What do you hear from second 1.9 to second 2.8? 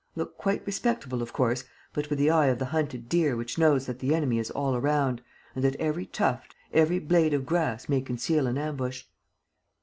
but with the eye of the